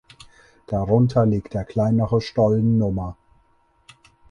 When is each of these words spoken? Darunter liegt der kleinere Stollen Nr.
Darunter 0.65 1.27
liegt 1.27 1.53
der 1.53 1.63
kleinere 1.63 2.21
Stollen 2.21 2.79
Nr. 2.81 3.15